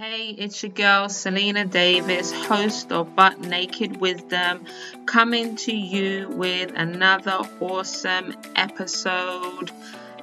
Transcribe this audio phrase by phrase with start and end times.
[0.00, 4.64] Hey, it's your girl Selena Davis, host of Butt Naked Wisdom,
[5.04, 9.70] coming to you with another awesome episode.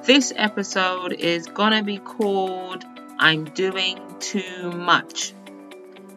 [0.02, 2.84] This episode is gonna be called
[3.20, 5.32] I'm Doing Too Much.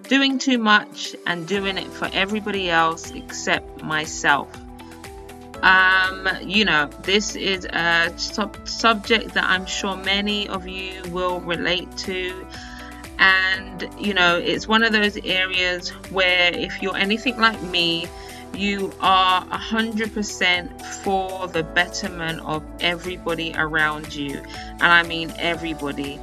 [0.09, 4.49] Doing too much and doing it for everybody else except myself.
[5.61, 11.39] Um, you know, this is a sub- subject that I'm sure many of you will
[11.41, 12.47] relate to
[13.21, 18.07] and you know it's one of those areas where if you're anything like me
[18.53, 24.41] you are 100% for the betterment of everybody around you.
[24.71, 26.19] And i mean everybody.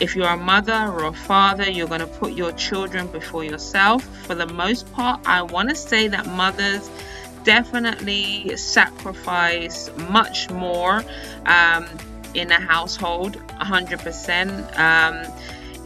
[0.00, 4.04] If you're a mother or a father you're going to put your children before yourself.
[4.26, 6.90] For the most part i want to say that mothers
[7.44, 11.04] definitely sacrifice much more
[11.44, 11.86] um,
[12.34, 15.32] in a household 100% um,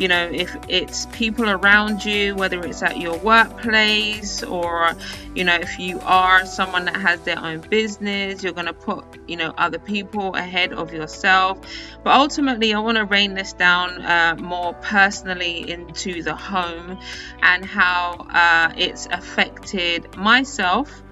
[0.01, 4.95] you know if it's people around you whether it's at your workplace or
[5.35, 9.05] you know if you are someone that has their own business you're going to put
[9.29, 11.61] you know other people ahead of yourself.
[12.03, 16.99] But ultimately i want to rain this down uh, more personally into the home
[17.43, 21.03] and how uh, it's affected myself.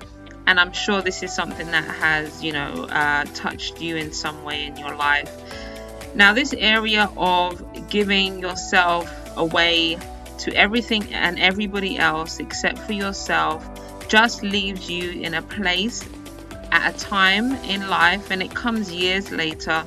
[0.46, 4.44] And i'm sure this is something that has you know uh, touched you in some
[4.44, 5.30] way in your life
[6.18, 9.96] now, this area of giving yourself away
[10.38, 13.64] to everything and everybody else except for yourself
[14.08, 16.04] just leaves you in a place
[16.72, 19.80] at a time in life, and it comes years later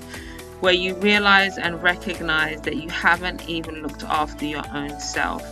[0.61, 5.43] where you realize and recognize that you haven't even looked after your own self.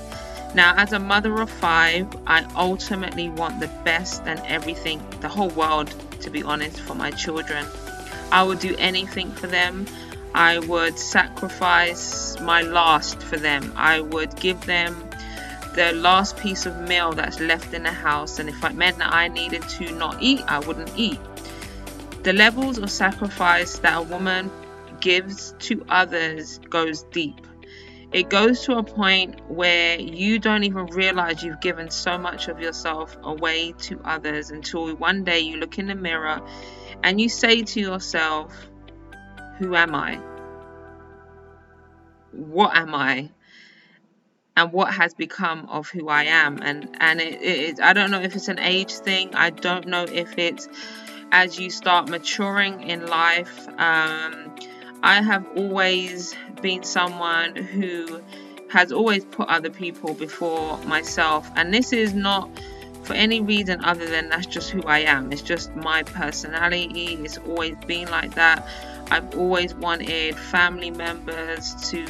[0.56, 5.50] Now, as a mother of five, I ultimately want the best and everything, the whole
[5.50, 7.66] world, to be honest, for my children.
[8.32, 9.88] I will do anything for them.
[10.36, 13.74] I would sacrifice my last for them.
[13.76, 14.96] I would give them
[15.76, 19.14] the last piece of meal that's left in the house, and if it meant that
[19.14, 21.20] I needed to not eat, I wouldn't eat.
[22.24, 24.52] The levels of sacrifice that a woman
[25.00, 27.48] gives to others goes deep.
[28.12, 32.60] It goes to a point where you don't even realize you've given so much of
[32.60, 36.42] yourself away to others until one day you look in the mirror
[37.04, 38.52] and you say to yourself,
[39.60, 40.20] who am I?
[42.32, 43.30] What am I?
[44.56, 46.60] And what has become of who I am?
[46.62, 49.34] And and it, it I don't know if it's an age thing.
[49.36, 50.68] I don't know if it's
[51.32, 53.68] as you start maturing in life.
[53.78, 54.56] Um,
[55.02, 58.22] I have always been someone who
[58.70, 62.50] has always put other people before myself, and this is not
[63.04, 65.32] for any reason other than that's just who I am.
[65.32, 67.18] It's just my personality.
[67.24, 68.68] It's always been like that.
[69.12, 72.06] I've always wanted family members to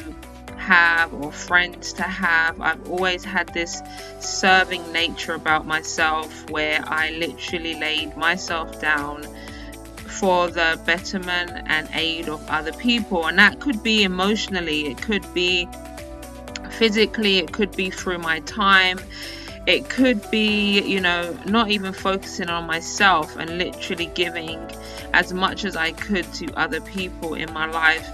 [0.56, 2.60] have or friends to have.
[2.60, 3.82] I've always had this
[4.20, 9.26] serving nature about myself where I literally laid myself down
[10.06, 13.26] for the betterment and aid of other people.
[13.26, 15.66] And that could be emotionally, it could be
[16.72, 19.00] physically, it could be through my time.
[19.66, 24.58] It could be, you know, not even focusing on myself and literally giving
[25.12, 28.08] as much as I could to other people in my life.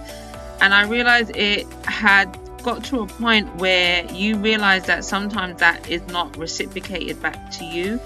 [0.60, 5.88] And I realized it had got to a point where you realize that sometimes that
[5.88, 8.00] is not reciprocated back to you.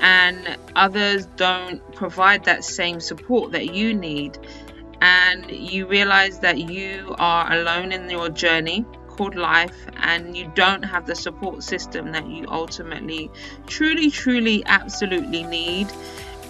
[0.00, 4.38] And others don't provide that same support that you need.
[5.02, 8.86] And you realize that you are alone in your journey
[9.28, 13.30] life and you don't have the support system that you ultimately
[13.66, 15.90] truly truly absolutely need.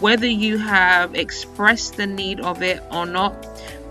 [0.01, 3.33] Whether you have expressed the need of it or not,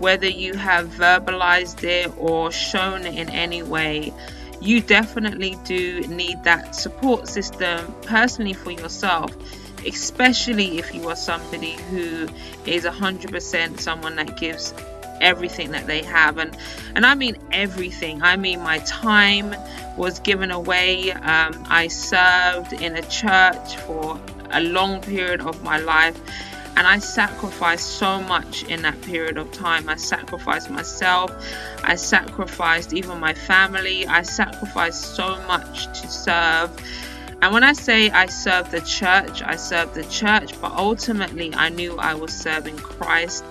[0.00, 4.12] whether you have verbalized it or shown it in any way,
[4.60, 9.34] you definitely do need that support system personally for yourself,
[9.86, 12.28] especially if you are somebody who
[12.66, 14.74] is 100% someone that gives
[15.20, 16.56] everything that they have and
[16.94, 19.54] and I mean everything I mean my time
[19.96, 25.78] was given away um, I served in a church for a long period of my
[25.78, 26.18] life
[26.76, 29.88] and I sacrificed so much in that period of time.
[29.88, 31.30] I sacrificed myself,
[31.84, 36.70] I sacrificed even my family, I sacrificed so much to serve.
[37.42, 41.70] And when I say I served the church, I served the church, but ultimately I
[41.70, 43.44] knew I was serving Christ.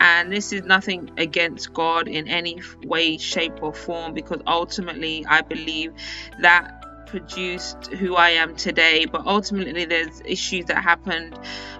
[0.00, 5.40] And this is nothing against God in any way, shape, or form because ultimately I
[5.42, 5.92] believe
[6.40, 11.38] that produced who I am today, but ultimately there's issues that happened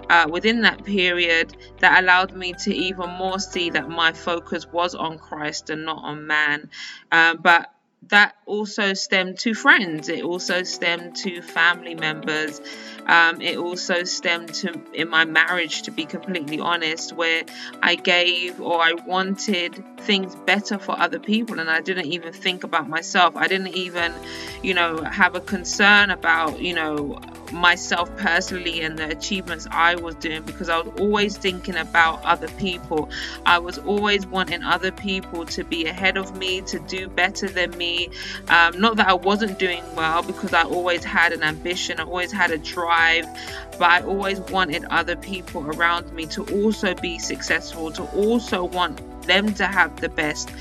[0.09, 4.95] uh, within that period that allowed me to even more see that my focus was
[4.95, 6.69] on Christ and not on man.
[7.11, 7.74] Uh, but
[8.09, 10.09] that also stemmed to friends.
[10.09, 12.61] It also stemmed to family members.
[13.07, 17.43] Um, it also stemmed to in my marriage, to be completely honest, where
[17.81, 22.63] I gave or I wanted things better for other people and I didn't even think
[22.63, 23.35] about myself.
[23.35, 24.13] I didn't even,
[24.63, 27.19] you know, have a concern about, you know,
[27.51, 32.47] myself personally and the achievements I was doing because I was always thinking about other
[32.49, 33.09] people.
[33.45, 37.71] I was always wanting other people to be ahead of me, to do better than
[37.77, 38.09] me.
[38.49, 42.31] Um, not that I wasn't doing well because I always had an ambition, I always
[42.31, 43.25] had a drive,
[43.77, 49.01] but I always wanted other people around me to also be successful, to also want
[49.23, 50.51] them to have the best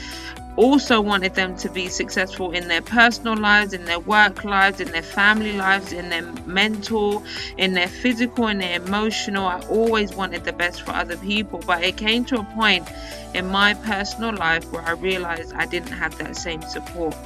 [0.56, 4.90] also wanted them to be successful in their personal lives, in their work lives, in
[4.92, 7.24] their family lives, in their mental,
[7.58, 9.46] in their physical, in their emotional.
[9.46, 12.88] I always wanted the best for other people, but it came to a point
[13.34, 17.16] in my personal life where I realized I didn't have that same support.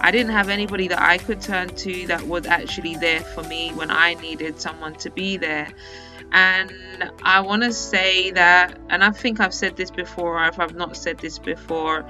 [0.00, 3.70] I didn't have anybody that I could turn to that was actually there for me
[3.70, 5.68] when I needed someone to be there.
[6.32, 10.60] And I want to say that, and I think I've said this before, or if
[10.60, 12.04] I've not said this before,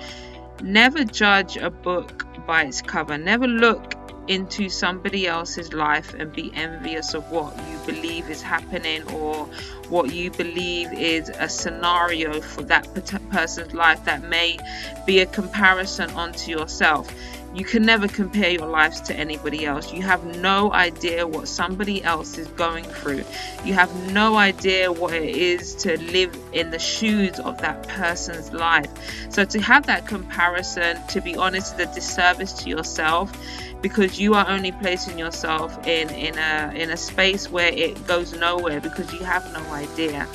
[0.63, 3.19] Never judge a book by its cover.
[3.19, 3.95] Never look
[4.29, 9.47] into somebody else's life and be envious of what you believe is happening or
[9.89, 12.89] what you believe is a scenario for that
[13.31, 14.59] person's life that may
[15.07, 17.13] be a comparison onto yourself.
[17.57, 19.91] You can never compare your lives to anybody else.
[19.91, 23.25] You have no idea what somebody else is going through.
[23.65, 28.53] You have no idea what it is to live in the shoes of that person's
[28.53, 28.91] life.
[29.31, 33.33] So to have that comparison, to be honest, is a disservice to yourself
[33.81, 38.35] because you are only placing yourself in in a in a space where it goes
[38.35, 40.29] nowhere because you have no idea.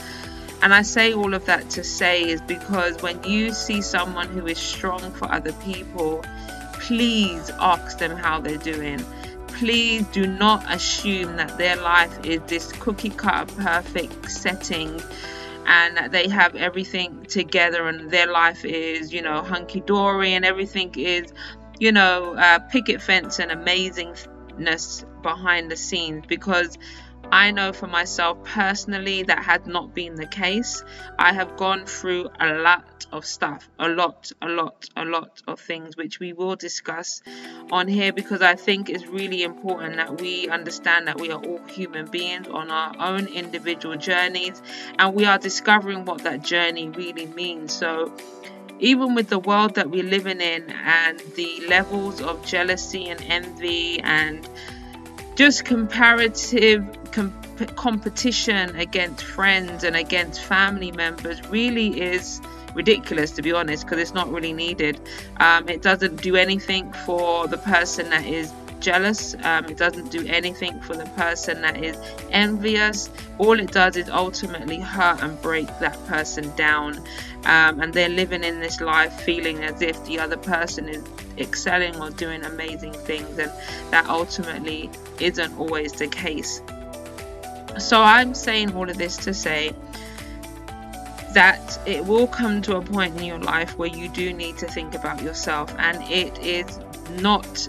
[0.63, 4.47] And I say all of that to say is because when you see someone who
[4.47, 6.23] is strong for other people,
[6.81, 9.04] please ask them how they're doing.
[9.48, 15.00] Please do not assume that their life is this cookie cutter perfect setting
[15.68, 20.44] and that they have everything together and their life is, you know, hunky dory and
[20.44, 21.31] everything is,
[21.80, 26.78] you know, uh, picket fence and amazingness behind the scenes because
[27.31, 30.83] I know for myself personally that had not been the case.
[31.18, 35.59] I have gone through a lot of stuff, a lot, a lot, a lot of
[35.59, 37.21] things, which we will discuss
[37.71, 41.65] on here because I think it's really important that we understand that we are all
[41.68, 44.62] human beings on our own individual journeys
[44.97, 47.73] and we are discovering what that journey really means.
[47.73, 48.13] So,
[48.79, 54.00] even with the world that we're living in and the levels of jealousy and envy
[54.00, 54.47] and
[55.35, 62.42] just comparative comp- competition against friends and against family members really is
[62.74, 65.00] ridiculous to be honest because it's not really needed.
[65.38, 69.36] Um, it doesn't do anything for the person that is jealous.
[69.44, 71.98] Um, it doesn't do anything for the person that is
[72.31, 73.10] envious.
[73.38, 76.98] All it does is ultimately hurt and break that person down.
[77.46, 81.04] Um, and they're living in this life feeling as if the other person is
[81.38, 83.52] excelling or doing amazing things and
[83.90, 86.62] that ultimately isn't always the case
[87.79, 89.73] so I'm saying all of this to say
[91.33, 94.68] that it will come to a point in your life where you do need to
[94.68, 96.79] think about yourself and it is
[97.19, 97.68] not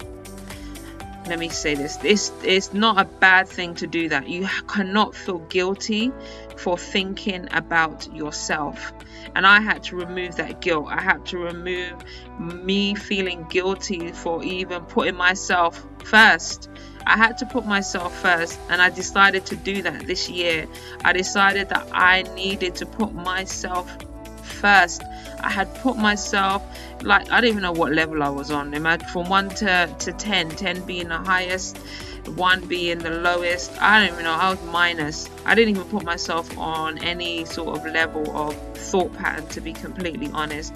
[1.27, 1.97] let me say this.
[1.97, 4.27] This is not a bad thing to do that.
[4.27, 6.11] You cannot feel guilty
[6.57, 8.93] for thinking about yourself.
[9.35, 10.87] And i had to remove that guilt.
[10.89, 11.93] I had to remove
[12.39, 16.69] me feeling guilty for even putting myself first.
[17.05, 20.67] I had to put myself first, and I decided to do that this year.
[21.03, 23.97] I decided that I needed to put myself
[24.63, 25.03] first.
[25.41, 26.63] I had put myself
[27.03, 28.73] like I don't even know what level I was on.
[28.73, 31.77] Imagine from one to, to 10, 10 being the highest,
[32.35, 33.69] one being the lowest.
[33.81, 34.31] I don't even know.
[34.31, 35.29] I was minus.
[35.45, 39.73] I didn't even put myself on any sort of level of thought pattern, to be
[39.73, 40.73] completely honest.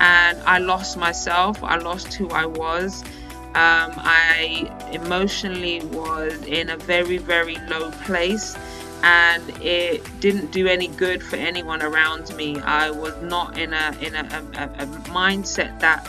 [0.00, 1.62] And I lost myself.
[1.64, 3.02] I lost who I was.
[3.48, 8.56] Um, I emotionally was in a very, very low place
[9.02, 12.58] and it didn't do any good for anyone around me.
[12.60, 16.08] I was not in a in a, a, a mindset that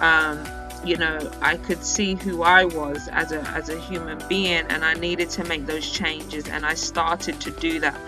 [0.00, 0.44] um,
[0.86, 4.84] you know I could see who I was as a as a human being, and
[4.84, 7.98] I needed to make those changes, and I started to do that.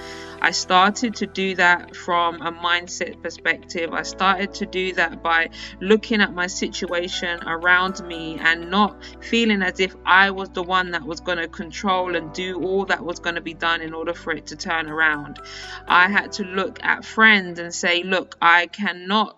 [0.42, 3.92] I started to do that from a mindset perspective.
[3.92, 9.62] I started to do that by looking at my situation around me and not feeling
[9.62, 13.04] as if I was the one that was going to control and do all that
[13.04, 15.40] was going to be done in order for it to turn around.
[15.86, 19.36] I had to look at friends and say, look, I cannot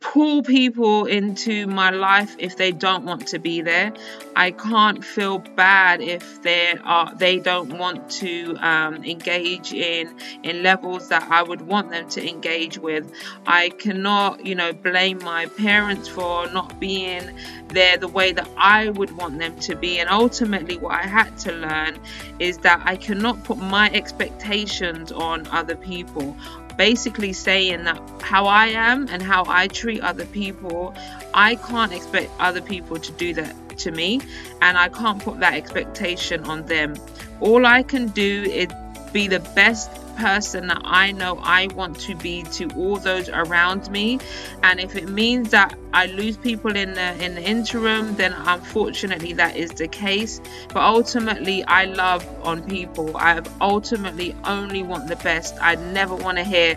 [0.00, 3.92] pull people into my life if they don't want to be there.
[4.36, 10.14] I can't feel bad if they are they don't want to um, engage in
[10.44, 13.12] in levels that I would want them to engage with.
[13.46, 17.36] I cannot, you know, blame my parents for not being
[17.68, 19.98] there the way that I would want them to be.
[19.98, 21.98] And ultimately, what I had to learn
[22.38, 26.36] is that I cannot put my expectations on other people
[26.78, 30.94] basically saying that how I am and how I treat other people,
[31.34, 34.20] I can't expect other people to do that to me,
[34.62, 36.94] and I can't put that expectation on them.
[37.40, 38.68] All I can do is
[39.12, 43.90] be the best person that I know I want to be to all those around
[43.90, 44.18] me.
[44.62, 49.32] And if it means that I lose people in the in the interim, then unfortunately
[49.34, 50.40] that is the case.
[50.74, 53.16] But ultimately I love on people.
[53.16, 55.54] I ultimately only want the best.
[55.60, 56.76] I never want to hear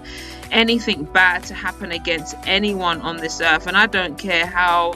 [0.52, 3.68] anything bad to happen against anyone on this earth.
[3.68, 4.94] And I don't care how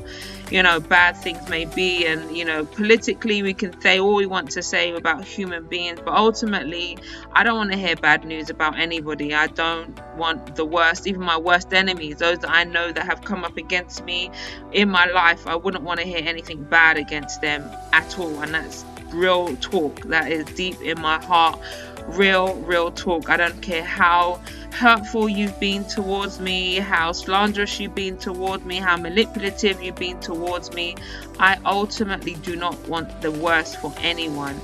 [0.52, 2.06] you know, bad things may be.
[2.06, 6.00] And, you know, politically, we can say all we want to say about human beings,
[6.04, 6.98] but ultimately,
[7.34, 9.34] I don't want to hear bad news about anybody.
[9.34, 13.24] I don't want the worst, even my worst enemies, those that I know that have
[13.24, 14.32] come up against me
[14.72, 15.48] in my life.
[15.48, 18.40] I wouldn't want to hear anything bad against them at all.
[18.42, 21.60] And that's real talk that is deep in my heart.
[22.08, 23.30] Real, real talk.
[23.30, 24.40] I don't care how
[24.72, 30.20] hurtful you've been towards me, how slanderous you've been towards me, how manipulative you've been
[30.20, 30.96] towards me.
[31.40, 34.60] I ultimately do not want the worst for anyone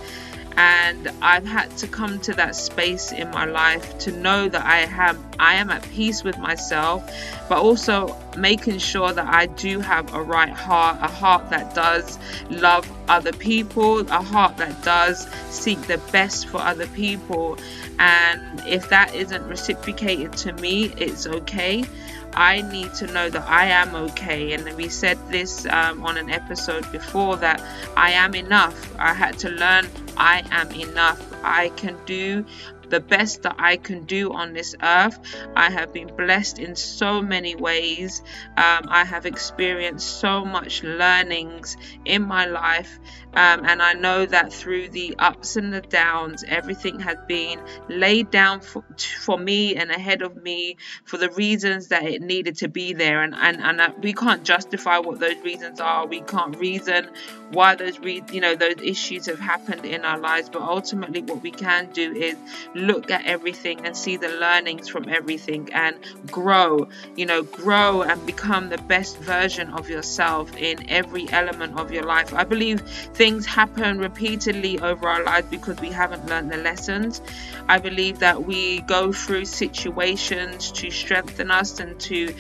[0.58, 4.80] and I've had to come to that space in my life to know that I
[4.80, 7.10] have I am at peace with myself
[7.48, 12.20] but also making sure that I do have a right heart a heart that does
[12.50, 17.58] love other people a heart that does seek the best for other people.
[18.00, 21.84] And if that isn't reciprocated to me it's okay
[22.34, 24.54] I need to know that I am okay.
[24.54, 27.62] And we said this um, on an episode before that
[27.98, 28.94] I am enough.
[29.00, 31.22] I had to learn I am enough.
[31.44, 32.46] I can do
[32.92, 35.20] the best that I can do on this earth.
[35.56, 38.22] I have been blessed in so many ways.
[38.58, 43.00] Um, I have experienced so much learnings in my life.
[43.34, 48.30] Um, and I know that through the ups and the downs, everything has been laid
[48.30, 48.84] down for,
[49.22, 53.22] for me and ahead of me for the reasons that it needed to be there.
[53.22, 56.06] And, and, and uh, we can't justify what those reasons are.
[56.06, 57.10] We can't reason
[57.52, 60.50] why those re- you know those issues have happened in our lives.
[60.50, 62.36] But ultimately, what we can do is
[62.82, 65.96] look at everything and see the learnings from everything and
[66.28, 71.92] grow, you know, grow and become the best version of yourself in every element of
[71.92, 72.34] your life.
[72.34, 72.82] I believe
[73.14, 77.22] things happen repeatedly over our lives because we haven't learned the lessons.
[77.68, 82.34] I believe that we go through situations to strengthen us and to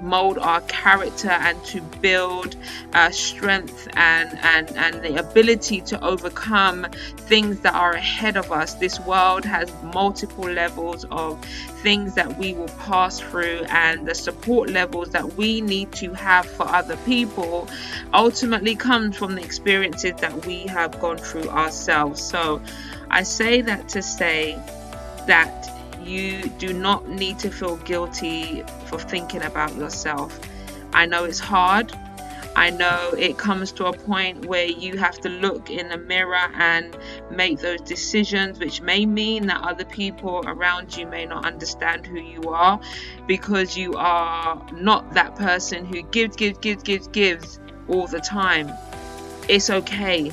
[0.00, 2.56] mold our character and to build
[2.92, 6.86] uh, strength and, and, and the ability to overcome
[7.16, 8.74] things that are ahead of us.
[8.74, 11.42] This world has multiple levels of
[11.82, 16.46] things that we will pass through, and the support levels that we need to have
[16.46, 17.68] for other people
[18.12, 22.22] ultimately comes from the experiences that we have gone through ourselves.
[22.22, 22.60] So
[23.10, 24.54] I say that to say
[25.26, 25.75] that
[26.06, 30.38] you do not need to feel guilty for thinking about yourself.
[30.92, 31.92] I know it's hard.
[32.56, 36.48] I know it comes to a point where you have to look in the mirror
[36.54, 36.96] and
[37.30, 42.18] make those decisions, which may mean that other people around you may not understand who
[42.18, 42.80] you are
[43.26, 48.72] because you are not that person who gives, gives, gives, gives, gives all the time.
[49.50, 50.32] It's okay.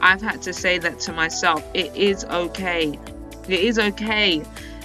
[0.00, 1.64] I've had to say that to myself.
[1.72, 2.98] It is okay.
[3.46, 4.42] It is okay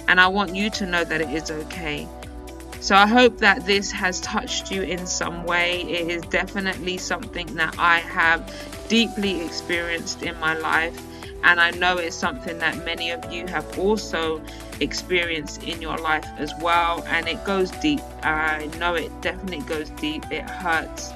[0.08, 2.06] and I want you to know that it is okay.
[2.80, 5.80] So I hope that this has touched you in some way.
[5.82, 8.52] It is definitely something that I have
[8.88, 10.96] deeply experienced in my life,
[11.42, 14.40] and I know it's something that many of you have also
[14.80, 17.02] experienced in your life as well.
[17.08, 18.00] And it goes deep.
[18.22, 20.24] I know it definitely goes deep.
[20.30, 21.12] It hurts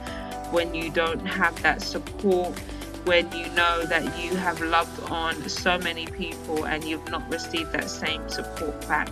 [0.50, 2.58] when you don't have that support
[3.04, 7.72] when you know that you have loved on so many people and you've not received
[7.72, 9.10] that same support back.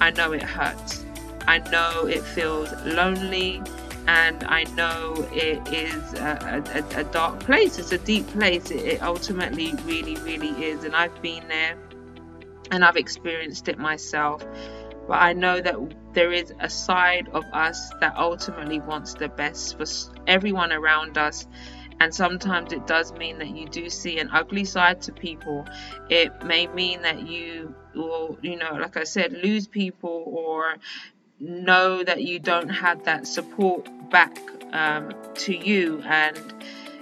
[0.00, 1.04] I know it hurts.
[1.46, 3.62] I know it feels lonely
[4.06, 6.62] and I know it is a,
[6.94, 7.78] a, a dark place.
[7.78, 8.70] It's a deep place.
[8.70, 10.84] It, it ultimately really, really is.
[10.84, 11.76] And I've been there
[12.70, 14.44] and I've experienced it myself.
[15.06, 15.76] But I know that
[16.14, 19.84] there is a side of us that ultimately wants the best for
[20.26, 21.46] everyone around us
[22.00, 25.66] and sometimes it does mean that you do see an ugly side to people.
[26.10, 30.74] It may mean that you will you know like i said lose people or
[31.40, 34.36] know that you don't have that support back
[34.72, 36.02] um, to you.
[36.04, 36.38] And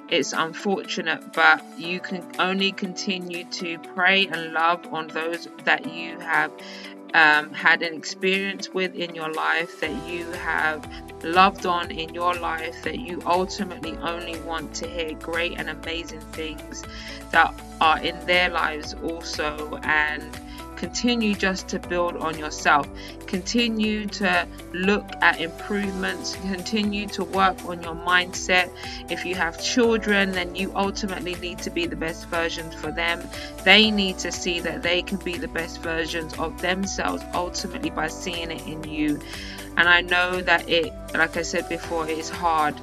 [0.08, 6.18] it's unfortunate, but you can only continue to pray and love on those that you
[6.20, 6.52] have
[7.14, 10.86] um, had an experience with in your life, that you have
[11.22, 16.20] loved on in your life, that you ultimately only want to hear great and amazing
[16.32, 16.84] things
[17.30, 19.78] that are in their lives also.
[19.82, 20.38] And
[20.82, 22.88] continue just to build on yourself.
[23.28, 26.34] Continue to look at improvements.
[26.42, 28.68] Continue to work on your mindset.
[29.08, 33.22] If you have children then you ultimately need to be the best versions for them.
[33.62, 38.08] They need to see that they can be the best versions of themselves ultimately by
[38.08, 39.20] seeing it in you.
[39.76, 42.74] And i know that it like i said before it is hard.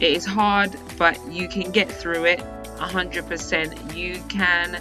[0.00, 2.42] It is hard but you can get through it
[2.78, 3.96] 100%.
[3.96, 4.80] You can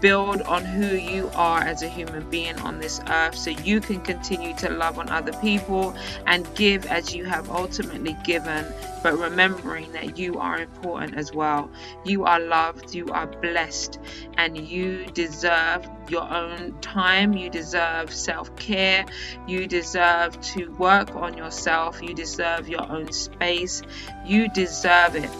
[0.00, 4.00] build on who you are as a human being on this earth so you can
[4.00, 5.94] continue to love on other people
[6.26, 8.64] and give as you have ultimately given,
[9.02, 11.70] but remembering that you are important as well.
[12.04, 13.98] You are loved, you are blessed,
[14.36, 19.04] and you deserve your own time, you deserve self care,
[19.46, 23.82] you deserve to work on yourself, you deserve your own space,
[24.24, 25.30] you deserve it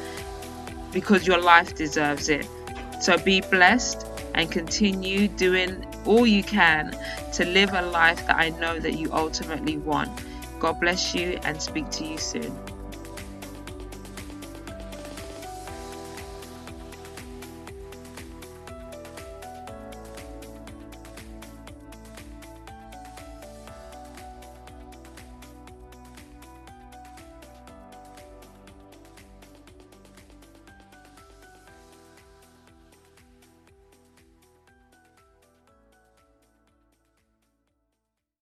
[0.92, 2.48] because your life deserves it.
[3.00, 6.96] So be blessed and continue doing all you can
[7.32, 10.10] to live a life that I know that you ultimately want.
[10.60, 12.56] God bless you and speak to you soon.